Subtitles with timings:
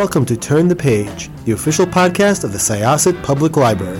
[0.00, 3.98] welcome to Turn the Page, the official podcast of the Syosset Public Library.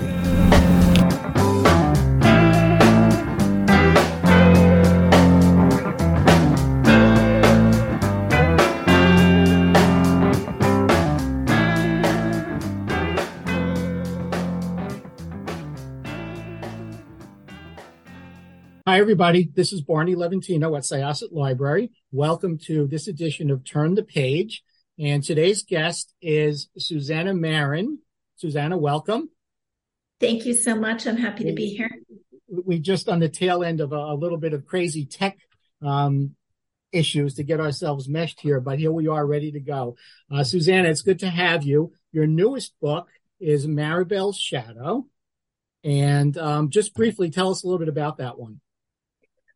[18.86, 19.50] Hi, everybody.
[19.54, 21.90] This is Barney Levantino at Syosset Library.
[22.10, 24.64] Welcome to this edition of Turn the Page.
[25.00, 28.00] And today's guest is Susannah Marren.
[28.36, 29.30] Susannah, welcome.
[30.20, 31.06] Thank you so much.
[31.06, 31.90] I'm happy to be here.
[32.46, 35.38] We just on the tail end of a, a little bit of crazy tech
[35.80, 36.36] um,
[36.92, 39.96] issues to get ourselves meshed here, but here we are ready to go.
[40.30, 41.94] Uh, Susannah, it's good to have you.
[42.12, 43.08] Your newest book
[43.40, 45.06] is Maribelle's Shadow.
[45.82, 48.60] And um, just briefly tell us a little bit about that one.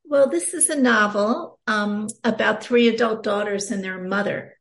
[0.06, 4.54] Well, this is a novel um, about three adult daughters and their mother.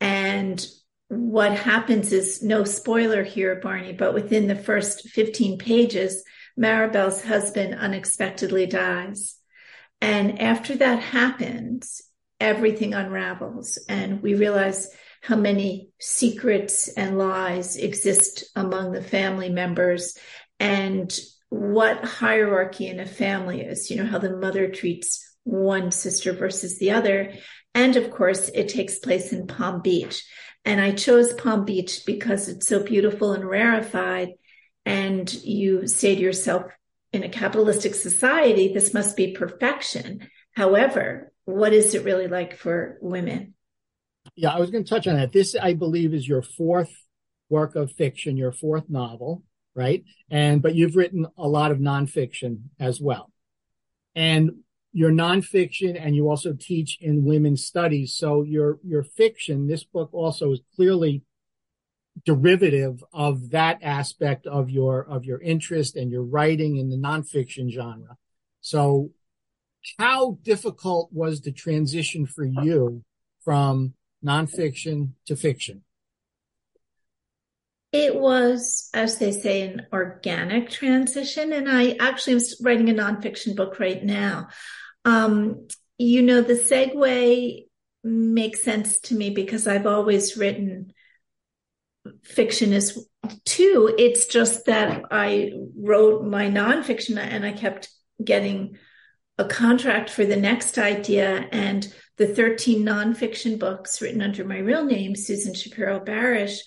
[0.00, 0.64] And
[1.08, 6.22] what happens is no spoiler here, Barney, but within the first 15 pages,
[6.56, 9.36] Maribelle's husband unexpectedly dies.
[10.00, 12.02] And after that happens,
[12.40, 14.88] everything unravels and we realize
[15.22, 20.16] how many secrets and lies exist among the family members
[20.60, 26.32] and what hierarchy in a family is, you know, how the mother treats one sister
[26.32, 27.32] versus the other
[27.74, 30.24] and of course, it takes place in Palm Beach.
[30.64, 34.30] And I chose Palm Beach because it's so beautiful and rarefied.
[34.84, 36.64] And you say to yourself,
[37.12, 40.28] in a capitalistic society, this must be perfection.
[40.52, 43.54] However, what is it really like for women?
[44.34, 45.32] Yeah, I was going to touch on that.
[45.32, 46.92] This, I believe, is your fourth
[47.48, 49.42] work of fiction, your fourth novel,
[49.74, 50.04] right?
[50.30, 53.32] And, but you've written a lot of nonfiction as well.
[54.14, 54.58] And
[54.92, 58.14] your nonfiction and you also teach in women's studies.
[58.14, 61.22] So your, your fiction, this book also is clearly
[62.24, 67.70] derivative of that aspect of your, of your interest and your writing in the nonfiction
[67.70, 68.16] genre.
[68.60, 69.10] So
[69.98, 73.04] how difficult was the transition for you
[73.44, 75.82] from nonfiction to fiction?
[77.92, 81.52] It was, as they say, an organic transition.
[81.52, 84.48] And I actually am writing a nonfiction book right now.
[85.04, 87.64] Um, you know, the segue
[88.04, 90.92] makes sense to me because I've always written
[92.22, 92.98] fiction as
[93.44, 93.94] too.
[93.98, 97.88] It's just that I wrote my nonfiction and I kept
[98.22, 98.76] getting
[99.38, 104.84] a contract for the next idea and the 13 nonfiction books written under my real
[104.84, 106.58] name, Susan Shapiro Barash,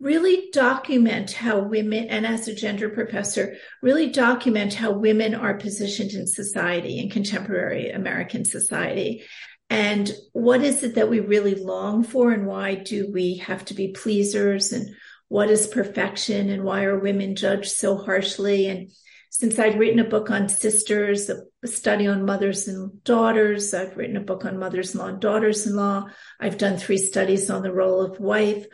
[0.00, 6.12] really document how women, and as a gender professor, really document how women are positioned
[6.12, 9.22] in society, in contemporary American society.
[9.68, 13.74] And what is it that we really long for, and why do we have to
[13.74, 14.72] be pleasers?
[14.72, 14.88] And
[15.28, 18.66] what is perfection, and why are women judged so harshly?
[18.66, 18.90] And
[19.28, 24.16] since I'd written a book on sisters, a study on mothers and daughters, I've written
[24.16, 26.06] a book on mothers in law and daughters in law.
[26.40, 28.66] I've done three studies on the role of wife.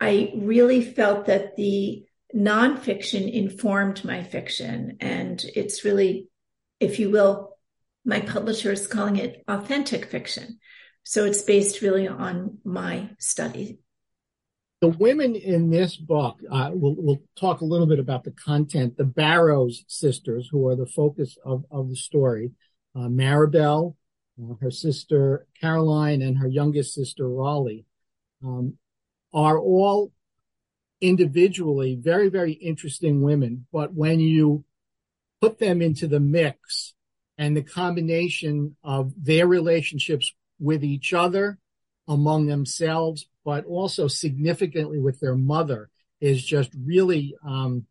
[0.00, 2.04] I really felt that the
[2.34, 4.98] nonfiction informed my fiction.
[5.00, 6.28] And it's really,
[6.78, 7.56] if you will,
[8.04, 10.58] my publisher is calling it authentic fiction.
[11.02, 13.78] So it's based really on my study.
[14.80, 18.96] The women in this book, uh, we'll, we'll talk a little bit about the content.
[18.96, 22.52] The Barrows sisters, who are the focus of, of the story,
[22.94, 23.96] uh, Maribelle,
[24.40, 27.86] uh, her sister Caroline, and her youngest sister Raleigh.
[28.44, 28.78] Um,
[29.32, 30.12] are all
[31.00, 33.66] individually very, very interesting women.
[33.72, 34.64] But when you
[35.40, 36.94] put them into the mix
[37.36, 41.58] and the combination of their relationships with each other,
[42.08, 45.90] among themselves, but also significantly with their mother
[46.20, 47.84] is just really um,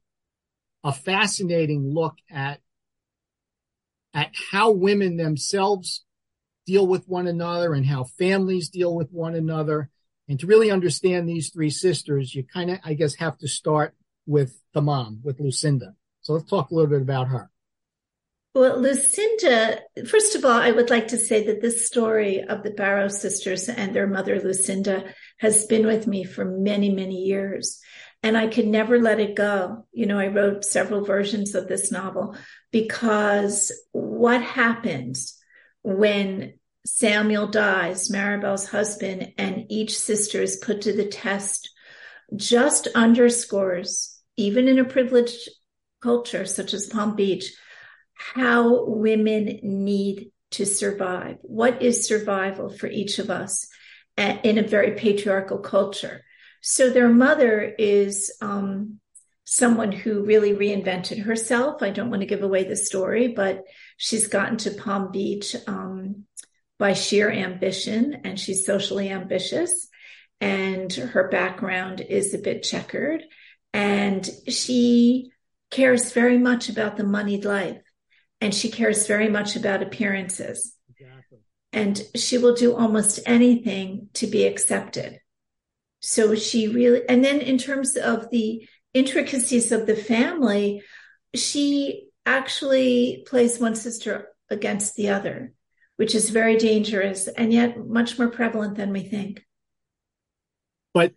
[0.83, 2.59] a fascinating look at
[4.13, 6.03] at how women themselves
[6.65, 9.89] deal with one another and how families deal with one another
[10.27, 13.95] and to really understand these three sisters, you kind of, I guess, have to start
[14.25, 15.95] with the mom, with Lucinda.
[16.21, 17.49] So let's talk a little bit about her.
[18.53, 22.71] Well, Lucinda, first of all, I would like to say that this story of the
[22.71, 27.79] Barrow sisters and their mother, Lucinda, has been with me for many, many years.
[28.23, 29.85] And I could never let it go.
[29.91, 32.35] You know, I wrote several versions of this novel
[32.71, 35.37] because what happens
[35.83, 36.53] when
[36.87, 41.69] Samuel dies, Maribelle's husband, and each sister is put to the test,
[42.35, 45.49] just underscores, even in a privileged
[46.01, 47.53] culture such as Palm Beach,
[48.13, 51.37] how women need to survive.
[51.41, 53.67] What is survival for each of us
[54.17, 56.23] in a very patriarchal culture?
[56.61, 58.99] So their mother is um,
[59.43, 61.83] someone who really reinvented herself.
[61.83, 63.63] I don't want to give away the story, but
[63.97, 66.25] she's gotten to Palm Beach um,
[66.79, 69.87] by sheer ambition and she's socially ambitious
[70.39, 73.23] and her background is a bit checkered
[73.73, 75.31] and she
[75.71, 77.81] cares very much about the moneyed life
[78.39, 80.75] and she cares very much about appearances.
[80.99, 81.39] Exactly.
[81.73, 85.19] and she will do almost anything to be accepted.
[85.99, 90.81] So she really and then in terms of the intricacies of the family,
[91.35, 95.53] she actually plays one sister against the other,
[95.97, 99.43] which is very dangerous and yet much more prevalent than we think.
[100.93, 101.13] But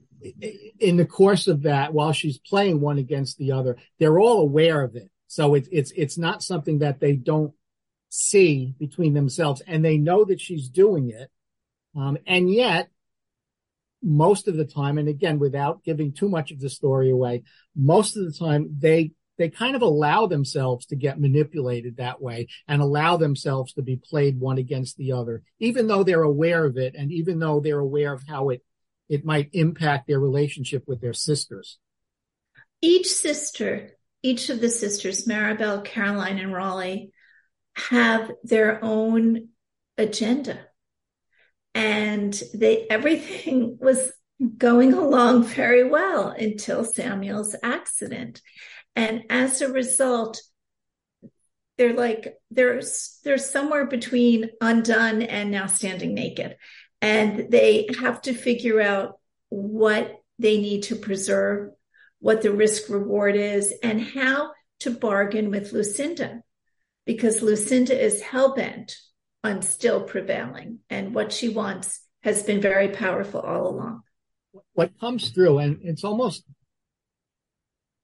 [0.78, 4.82] in the course of that, while she's playing one against the other, they're all aware
[4.82, 5.10] of it.
[5.28, 7.54] So it's it's it's not something that they don't
[8.08, 11.30] see between themselves, and they know that she's doing it.
[11.96, 12.88] Um, and yet,
[14.02, 17.44] most of the time, and again, without giving too much of the story away,
[17.76, 22.46] most of the time they they kind of allow themselves to get manipulated that way
[22.68, 26.76] and allow themselves to be played one against the other, even though they're aware of
[26.76, 28.62] it and even though they're aware of how it
[29.08, 31.78] it might impact their relationship with their sisters.
[32.82, 33.92] Each sister,
[34.22, 37.10] each of the sisters, Maribelle, Caroline, and Raleigh,
[37.72, 39.48] have their own
[39.96, 40.58] agenda
[41.74, 44.12] and they everything was
[44.56, 48.40] going along very well until Samuel's accident.
[48.96, 50.40] And as a result,
[51.78, 56.56] they're like there's there's somewhere between undone and now standing naked.
[57.00, 61.70] And they have to figure out what they need to preserve,
[62.18, 66.42] what the risk reward is, and how to bargain with Lucinda.
[67.06, 68.96] Because Lucinda is hell bent
[69.42, 70.80] on still prevailing.
[70.90, 74.02] And what she wants has been very powerful all along.
[74.74, 76.44] What comes through, and it's almost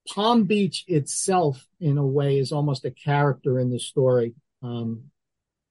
[0.09, 4.35] Palm Beach itself, in a way, is almost a character in the story.
[4.63, 5.11] Um,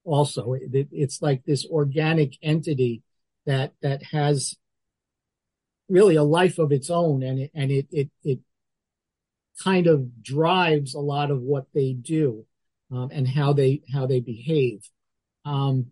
[0.04, 3.02] also, it, it's like this organic entity
[3.46, 4.56] that that has
[5.90, 8.40] really a life of its own, and it and it it, it
[9.64, 12.46] kind of drives a lot of what they do
[12.92, 14.90] um, and how they how they behave.
[15.46, 15.88] Um,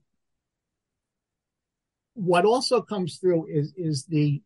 [2.13, 4.41] what also comes through is is the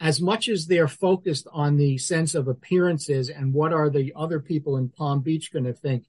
[0.00, 4.40] as much as they're focused on the sense of appearances and what are the other
[4.40, 6.04] people in Palm Beach going to think,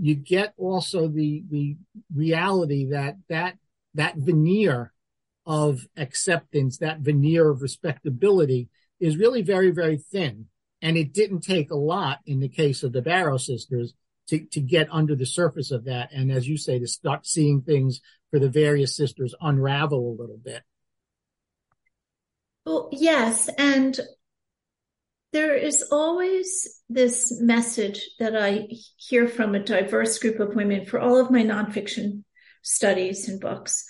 [0.00, 1.76] you get also the the
[2.14, 3.56] reality that that
[3.94, 4.92] that veneer
[5.48, 8.68] of acceptance, that veneer of respectability
[9.00, 10.46] is really very, very thin.
[10.82, 13.94] And it didn't take a lot in the case of the Barrow sisters
[14.28, 16.10] to, to get under the surface of that.
[16.12, 18.00] And as you say, to start seeing things
[18.30, 20.62] for the various sisters unravel a little bit.
[22.68, 23.48] Well, yes.
[23.56, 23.98] And
[25.32, 28.68] there is always this message that I
[28.98, 32.24] hear from a diverse group of women for all of my nonfiction
[32.60, 33.86] studies and books.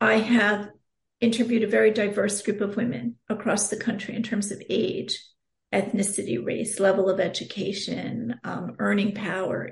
[0.00, 0.68] I have
[1.20, 5.20] interviewed a very diverse group of women across the country in terms of age,
[5.74, 9.70] ethnicity, race, level of education, um, earning power,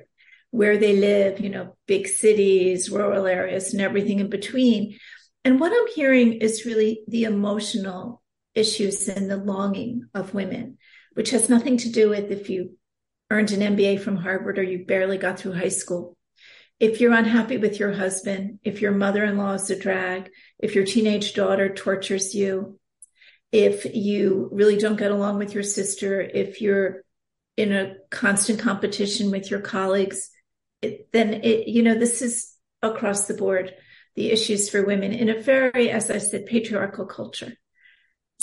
[0.51, 4.99] where they live, you know, big cities, rural areas, and everything in between.
[5.45, 8.20] And what I'm hearing is really the emotional
[8.55, 10.79] issues and the longing of women,
[11.15, 12.77] which has nothing to do with if you
[13.31, 16.17] earned an MBA from Harvard or you barely got through high school.
[16.81, 20.75] If you're unhappy with your husband, if your mother in law is a drag, if
[20.75, 22.79] your teenage daughter tortures you,
[23.53, 27.03] if you really don't get along with your sister, if you're
[27.57, 30.31] in a constant competition with your colleagues,
[30.81, 33.75] it, then it, you know, this is across the board,
[34.17, 37.55] the issues for women in a very, as I said, patriarchal culture.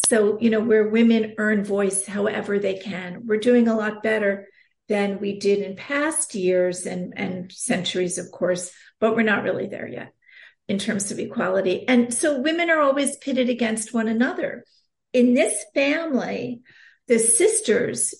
[0.05, 4.47] So, you know, where women earn voice however they can, we're doing a lot better
[4.87, 9.67] than we did in past years and, and centuries, of course, but we're not really
[9.67, 10.13] there yet
[10.67, 11.87] in terms of equality.
[11.87, 14.63] And so women are always pitted against one another
[15.13, 16.61] in this family,
[17.07, 18.13] the sisters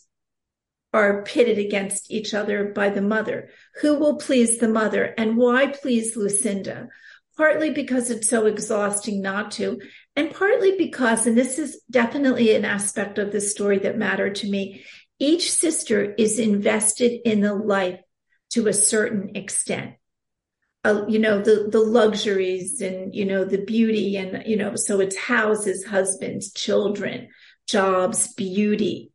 [0.94, 3.50] are pitted against each other by the mother.
[3.82, 6.88] Who will please the mother and why please Lucinda?
[7.36, 9.80] Partly because it's so exhausting not to,
[10.18, 14.50] and partly because, and this is definitely an aspect of the story that mattered to
[14.50, 14.84] me,
[15.20, 18.02] each sister is invested in the life
[18.50, 19.94] to a certain extent
[20.88, 25.02] uh, you know, the, the luxuries and, you know, the beauty and, you know, so
[25.02, 27.28] it's houses, husbands, children,
[27.68, 29.12] jobs, beauty.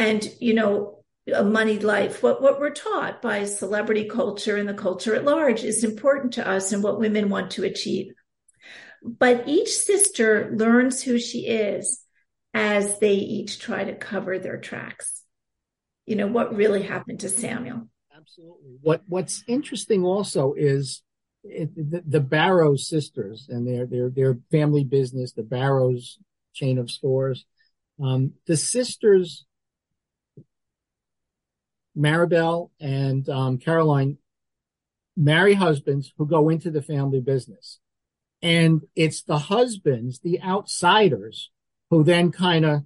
[0.00, 4.74] And, you know, a moneyed life, what, what we're taught by celebrity culture and the
[4.74, 8.12] culture at large is important to us and what women want to achieve.
[9.02, 12.02] But each sister learns who she is
[12.54, 15.22] as they each try to cover their tracks.
[16.06, 17.88] You know, what really happened to Samuel?
[18.16, 18.78] Absolutely.
[18.82, 21.02] What What's interesting also is
[21.44, 26.18] it, the, the, Barrows sisters and their their their family business, the Barrows
[26.52, 27.44] chain of stores.
[28.02, 29.44] Um, the sisters,
[31.96, 34.18] Maribelle and um, Caroline,
[35.16, 37.78] marry husbands who go into the family business,
[38.42, 41.50] and it's the husbands, the outsiders,
[41.90, 42.82] who then kind of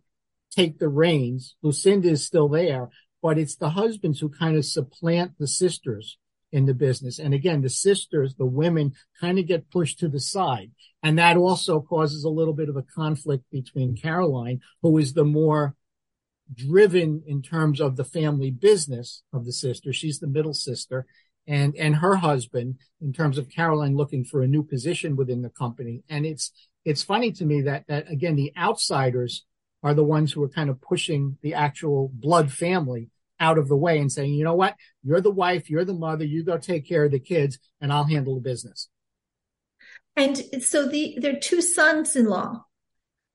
[0.51, 1.57] take the reins.
[1.63, 2.91] Lucinda is still there,
[3.23, 6.19] but it's the husbands who kind of supplant the sisters
[6.53, 7.19] in the business.
[7.19, 10.71] And again, the sisters, the women kind of get pushed to the side.
[11.03, 15.25] And that also causes a little bit of a conflict between Caroline, who is the
[15.25, 15.75] more
[16.55, 19.93] driven in terms of the family business of the sister.
[19.93, 21.07] She's the middle sister
[21.47, 25.51] and, and her husband in terms of Caroline looking for a new position within the
[25.51, 26.03] company.
[26.09, 26.53] And it's,
[26.85, 29.45] it's funny to me that, that again, the outsiders
[29.83, 33.77] are the ones who are kind of pushing the actual blood family out of the
[33.77, 34.77] way and saying, you know what?
[35.03, 38.05] You're the wife, you're the mother, you go take care of the kids and I'll
[38.05, 38.89] handle the business.
[40.15, 42.65] And so the there are two sons-in-law.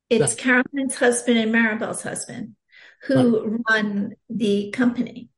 [0.10, 0.36] It's.
[0.36, 2.56] Caroline's husband and Maribelle's husband
[3.04, 3.60] who right.
[3.70, 5.30] run the company.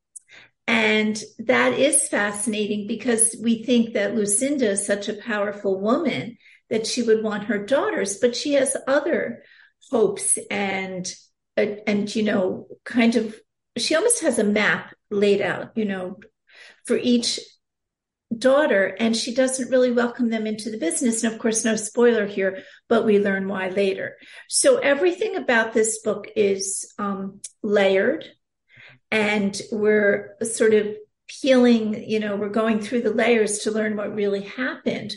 [0.70, 6.86] And that is fascinating because we think that Lucinda is such a powerful woman that
[6.86, 9.42] she would want her daughters, but she has other
[9.90, 11.12] hopes and
[11.56, 13.34] and you know kind of
[13.76, 16.20] she almost has a map laid out, you know,
[16.86, 17.40] for each
[18.38, 21.24] daughter, and she doesn't really welcome them into the business.
[21.24, 24.16] And of course, no spoiler here, but we learn why later.
[24.48, 28.24] So everything about this book is um, layered,
[29.10, 30.88] and we're sort of
[31.28, 35.14] peeling, you know, we're going through the layers to learn what really happened.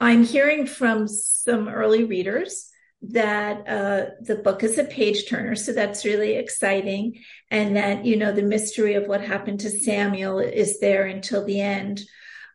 [0.00, 2.70] I'm hearing from some early readers
[3.02, 8.16] that uh, the book is a page turner, so that's really exciting, and that you
[8.16, 12.02] know the mystery of what happened to Samuel is there until the end.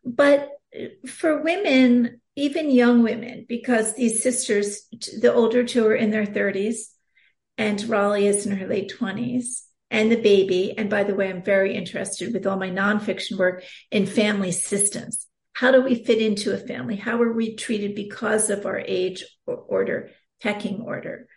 [0.06, 0.50] But
[1.08, 4.82] for women, even young women, because these sisters,
[5.22, 6.88] the older two are in their 30s,
[7.58, 9.62] and Raleigh is in her late 20s,
[9.94, 10.78] and the baby.
[10.78, 15.26] And by the way, I'm very interested with all my nonfiction work in family systems.
[15.54, 16.98] How do we fit into a family?
[16.98, 20.10] How are we treated because of our age or order?
[20.44, 21.28] pecking order.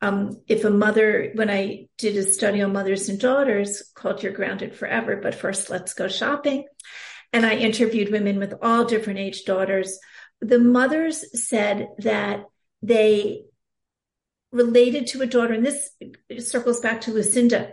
[0.00, 4.32] Um, if a mother, when I did a study on mothers and daughters called You're
[4.32, 6.66] Grounded Forever, but first let's go shopping.
[7.32, 9.98] And I interviewed women with all different age daughters.
[10.40, 12.44] The mothers said that
[12.82, 13.44] they
[14.52, 15.90] related to a daughter, and this
[16.38, 17.72] circles back to Lucinda.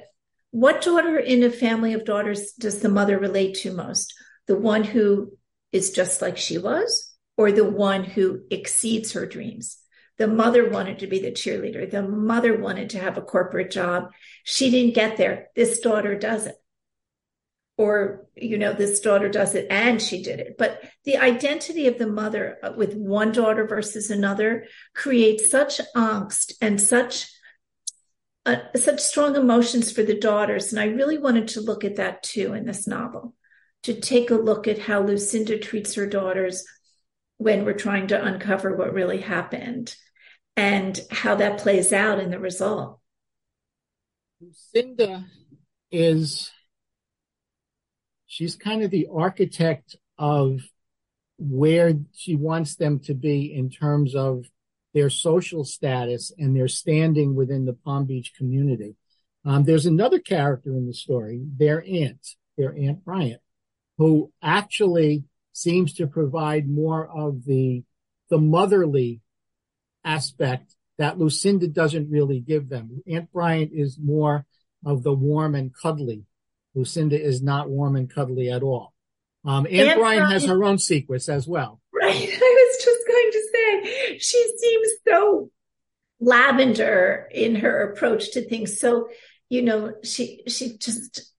[0.56, 4.14] What daughter in a family of daughters does the mother relate to most?
[4.48, 5.38] The one who
[5.74, 9.78] is just like she was, or the one who exceeds her dreams?
[10.18, 11.92] The mother wanted to be the cheerleader.
[11.92, 14.14] The mother wanted to have a corporate job.
[14.46, 15.50] She didn't get there.
[15.58, 16.56] This daughter does it.
[17.78, 20.56] Or, you know, this daughter does it and she did it.
[20.58, 26.54] But the identity of the mother uh, with one daughter versus another creates such angst
[26.62, 27.28] and such
[28.46, 30.72] uh, such strong emotions for the daughters.
[30.72, 33.34] And I really wanted to look at that too in this novel,
[33.84, 36.64] to take a look at how Lucinda treats her daughters
[37.38, 39.96] when we're trying to uncover what really happened
[40.56, 43.00] and how that plays out in the result.
[44.40, 45.26] Lucinda
[45.92, 46.52] is
[48.26, 50.62] she's kind of the architect of
[51.38, 54.46] where she wants them to be in terms of
[54.96, 58.96] their social status and their standing within the Palm Beach community.
[59.44, 62.26] Um, there's another character in the story, their aunt,
[62.58, 63.42] their aunt Bryant,
[63.98, 67.84] who actually seems to provide more of the
[68.30, 69.20] the motherly
[70.04, 73.04] aspect that Lucinda doesn't really give them.
[73.06, 74.46] Aunt Bryant is more
[74.86, 76.24] of the warm and cuddly.
[76.74, 78.94] Lucinda is not warm and cuddly at all.
[79.44, 81.82] Um, Aunt, Aunt Bryant, Bryant has her own secrets as well.
[81.94, 82.30] Right.
[83.16, 85.50] Going to say, she seems so
[86.20, 88.80] lavender in her approach to things.
[88.80, 89.08] So,
[89.50, 91.32] you know, she, she just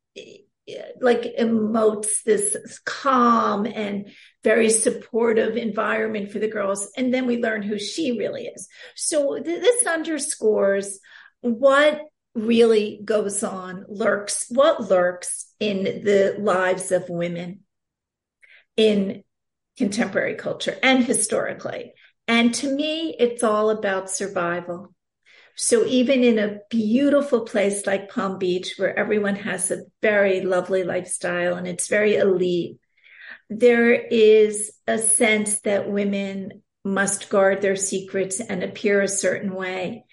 [1.00, 4.10] like emotes this calm and
[4.42, 6.90] very supportive environment for the girls.
[6.96, 8.68] And then we learn who she really is.
[8.94, 10.98] So th- this underscores
[11.40, 12.00] what
[12.34, 17.60] really goes on, lurks, what lurks in the lives of women
[18.76, 19.24] in
[19.76, 21.92] contemporary culture and historically.
[22.28, 24.94] And to me, it's all about survival.
[25.56, 30.84] So even in a beautiful place like Palm Beach, where everyone has a very lovely
[30.84, 32.78] lifestyle and it's very elite,
[33.48, 40.04] there is a sense that women must guard their secrets and appear a certain way.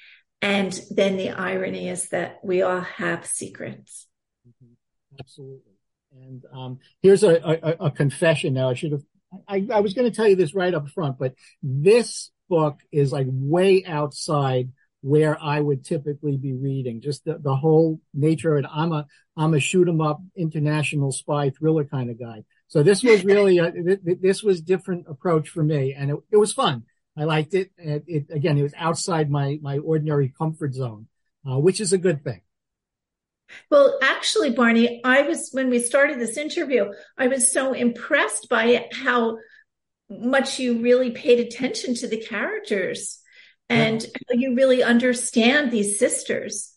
[0.41, 4.07] And then the irony is that we all have secrets.
[4.47, 4.73] Mm-hmm.
[5.19, 5.73] Absolutely.
[6.11, 8.69] And um, here's a, a, a, confession now.
[8.69, 9.03] I should have,
[9.47, 13.11] I, I was going to tell you this right up front, but this book is
[13.11, 14.69] like way outside
[15.01, 17.01] where I would typically be reading.
[17.01, 18.69] Just the, the whole nature of it.
[18.73, 22.43] I'm a I'm a shoot 'em up international spy thriller kind of guy.
[22.67, 23.71] So this was really a,
[24.03, 26.83] this was different approach for me, and it, it was fun.
[27.17, 27.71] I liked it.
[27.77, 28.03] it.
[28.07, 28.25] it.
[28.31, 31.07] again, it was outside my my ordinary comfort zone,
[31.47, 32.41] uh, which is a good thing.
[33.69, 38.87] Well, actually, Barney, I was when we started this interview, I was so impressed by
[38.91, 39.37] how
[40.09, 43.19] much you really paid attention to the characters
[43.69, 46.73] and you really understand these sisters.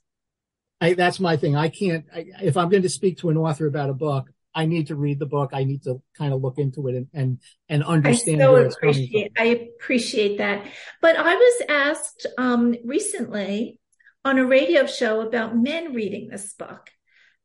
[0.80, 1.56] I, that's my thing.
[1.56, 4.66] I can't, I, if I'm going to speak to an author about a book, I
[4.66, 5.50] need to read the book.
[5.52, 8.66] I need to kind of look into it and, and, and understand I so where
[8.66, 9.24] it's coming from.
[9.38, 10.64] I appreciate that.
[11.02, 13.78] But I was asked, um, recently
[14.26, 16.90] on a radio show about men reading this book.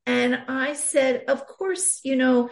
[0.05, 2.49] And I said, of course, you know,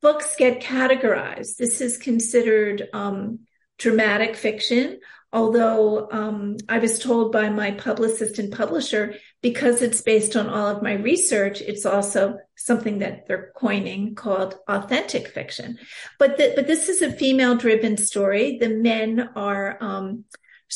[0.00, 1.56] books get categorized.
[1.56, 3.40] This is considered, um,
[3.78, 5.00] dramatic fiction
[5.32, 10.66] although um, I was told by my publicist and publisher, because it's based on all
[10.66, 15.78] of my research, it's also something that they're coining called authentic fiction.
[16.18, 18.58] But the, but this is a female driven story.
[18.58, 20.24] The men are um,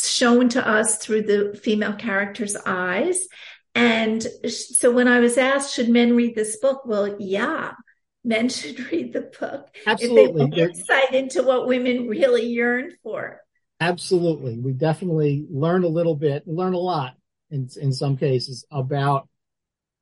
[0.05, 3.27] shown to us through the female character's eyes.
[3.75, 6.83] And so when I was asked, should men read this book?
[6.87, 7.73] Well, yeah,
[8.25, 9.69] men should read the book.
[9.87, 10.23] Absolutely.
[10.45, 13.41] If they want insight into what women really yearn for.
[13.81, 14.59] Absolutely.
[14.59, 17.15] We definitely learn a little bit, learn a lot
[17.51, 19.29] in, in some cases about,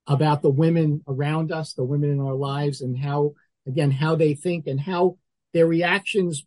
[0.06, 3.34] about the women around us, the women in our lives and how,
[3.66, 5.18] again, how they think and how
[5.52, 6.44] their reactions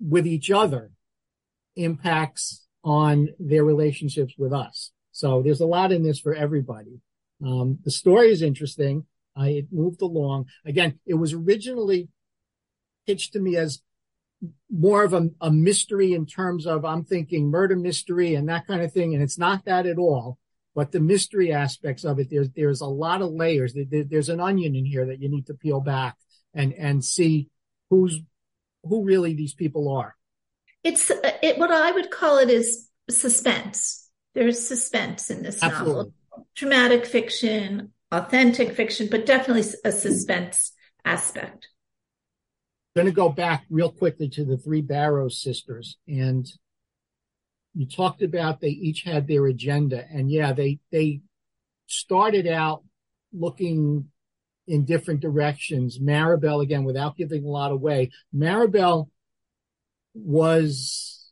[0.00, 0.90] with each other
[1.76, 4.92] impacts on their relationships with us.
[5.12, 7.02] So there's a lot in this for everybody.
[7.44, 9.04] Um, the story is interesting.
[9.36, 10.46] I, it moved along.
[10.64, 12.08] Again, it was originally
[13.06, 13.82] pitched to me as
[14.70, 18.80] more of a, a mystery in terms of I'm thinking murder mystery and that kind
[18.80, 19.12] of thing.
[19.12, 20.38] And it's not that at all.
[20.74, 23.74] But the mystery aspects of it, there's there's a lot of layers.
[23.74, 26.16] There, there's an onion in here that you need to peel back
[26.54, 27.48] and and see
[27.90, 28.20] who's
[28.84, 30.17] who really these people are.
[30.84, 34.08] It's it, what I would call it is suspense.
[34.34, 35.94] There's suspense in this Absolutely.
[35.94, 36.14] novel.
[36.54, 40.72] Dramatic fiction, authentic fiction, but definitely a suspense
[41.04, 41.68] aspect
[42.98, 45.96] I'm going to go back real quickly to the three Barrows sisters.
[46.08, 46.50] And
[47.74, 50.04] you talked about they each had their agenda.
[50.10, 51.20] And yeah, they, they
[51.86, 52.82] started out
[53.32, 54.06] looking
[54.66, 55.98] in different directions.
[56.00, 59.08] Maribelle, again, without giving a lot away, Maribelle
[60.14, 61.30] was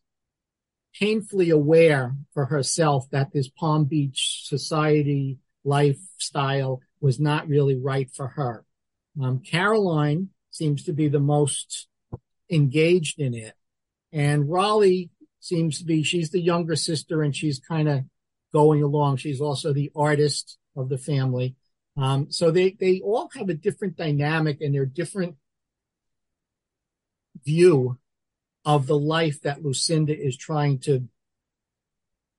[0.98, 8.28] painfully aware for herself that this Palm Beach society lifestyle was not really right for
[8.28, 8.64] her.
[9.20, 11.88] Um, Caroline seems to be the most
[12.50, 13.54] engaged in it.
[14.12, 15.10] And Raleigh
[15.40, 18.04] seems to be, she's the younger sister and she's kind of
[18.52, 19.18] going along.
[19.18, 21.56] She's also the artist of the family.
[21.96, 25.36] Um, so they, they all have a different dynamic and their different
[27.44, 27.98] view
[28.66, 31.08] of the life that Lucinda is trying to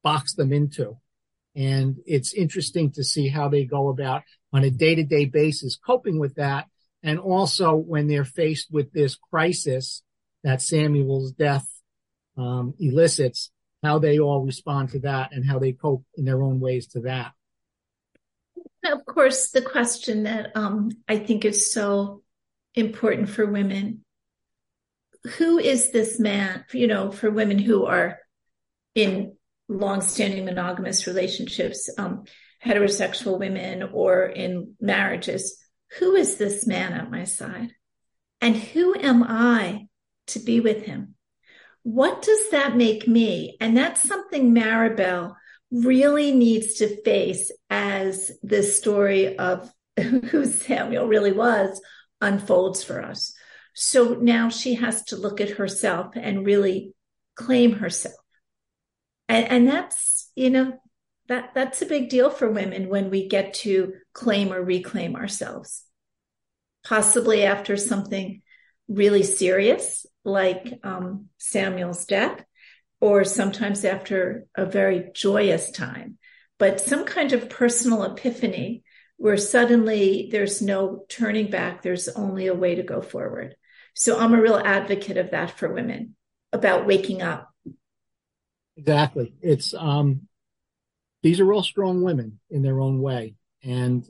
[0.03, 0.97] box them into.
[1.55, 5.77] And it's interesting to see how they go about on a day to day basis
[5.77, 6.67] coping with that
[7.01, 10.03] and also when they're faced with this crisis
[10.43, 11.65] that Samuel's death
[12.37, 13.49] um, elicits,
[13.81, 17.01] how they all respond to that and how they cope in their own ways to
[17.01, 17.31] that.
[18.85, 22.21] Of course, the question that um, I think is so
[22.75, 24.03] important for women
[25.27, 28.19] who is this man, you know, for women who are
[28.95, 29.35] in
[29.69, 32.23] long-standing monogamous relationships, um,
[32.63, 35.57] heterosexual women or in marriages,
[35.99, 37.71] who is this man at my side?
[38.41, 39.87] And who am I
[40.27, 41.15] to be with him?
[41.83, 43.57] What does that make me?
[43.61, 45.35] And that's something Maribelle
[45.71, 51.81] really needs to face as the story of who Samuel really was
[52.21, 53.33] unfolds for us.
[53.79, 56.95] So now she has to look at herself and really
[57.35, 58.15] claim herself.
[59.29, 60.79] And, and that's, you know,
[61.27, 65.83] that that's a big deal for women when we get to claim or reclaim ourselves.
[66.83, 68.41] Possibly after something
[68.87, 72.43] really serious like um, samuel's death
[72.99, 76.17] or sometimes after a very joyous time.
[76.57, 78.81] But some kind of personal epiphany
[79.17, 83.55] where suddenly there's no turning back there's only a way to go forward
[83.97, 86.15] so i'm a real advocate of that for women
[86.53, 87.49] about waking up
[88.77, 90.27] exactly it's um
[91.23, 93.35] these are all strong women in their own way.
[93.63, 94.05] And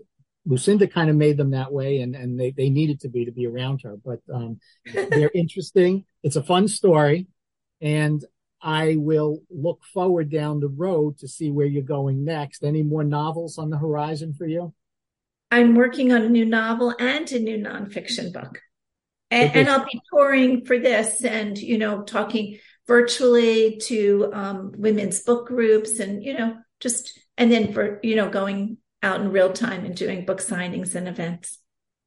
[0.46, 3.32] Lucinda kind of made them that way and, and they, they needed to be to
[3.32, 3.96] be around her.
[4.04, 4.60] But um,
[4.94, 6.06] they're interesting.
[6.24, 7.28] It's a fun story.
[7.82, 8.24] And
[8.62, 12.64] I will look forward down the road to see where you're going next.
[12.64, 14.74] Any more novels on the horizon for you?
[15.52, 18.60] I'm working on a new novel and a new nonfiction book.
[19.30, 25.22] And, and I'll be touring for this and, you know, talking virtually to um, women's
[25.22, 29.52] book groups and, you know, just, and then for, you know, going out in real
[29.52, 31.60] time and doing book signings and events.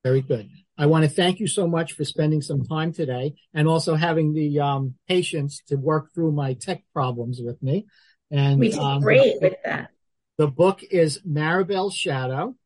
[0.03, 0.49] Very good.
[0.79, 4.33] I want to thank you so much for spending some time today and also having
[4.33, 7.87] the um, patience to work through my tech problems with me.
[8.31, 9.91] And we did um, great with that.
[10.39, 12.57] The book is Maribelle's Shadow.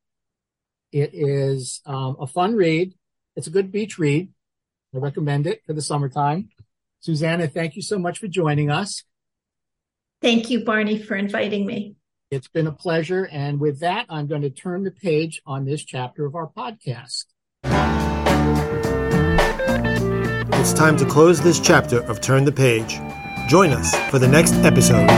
[0.93, 2.95] It is um, a fun read.
[3.35, 4.29] It's a good beach read.
[4.95, 6.51] I recommend it for the summertime.
[7.01, 9.05] Susannah, thank you so much for joining us.
[10.23, 11.97] Thank you, Barney, for inviting me.
[12.31, 13.29] It's been a pleasure.
[13.31, 17.27] And with that, I'm going to turn the page on this chapter of our podcast.
[20.61, 22.99] It's time to close this chapter of Turn the Page.
[23.49, 25.11] Join us for the next episode.